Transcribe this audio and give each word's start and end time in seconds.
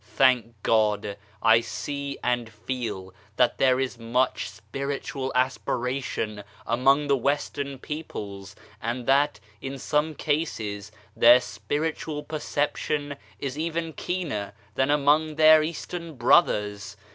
Thank 0.15 0.55
God, 0.63 1.15
I 1.43 1.61
see 1.61 2.17
and 2.23 2.51
feel 2.51 3.13
that 3.35 3.59
there 3.59 3.79
is 3.79 3.99
much 3.99 4.49
spiritual 4.49 5.31
aspiration 5.35 6.43
among 6.65 7.05
the 7.05 7.15
Western 7.15 7.77
peoples, 7.77 8.55
and 8.81 9.05
that 9.05 9.39
in 9.61 9.77
some 9.77 10.15
cases 10.15 10.91
their 11.15 11.39
spiritual 11.39 12.23
perception 12.23 13.15
is 13.37 13.59
even 13.59 13.93
keener 13.93 14.53
than 14.73 14.89
among 14.89 15.35
their 15.35 15.61
Eastern 15.61 16.15
brothers. 16.15 16.97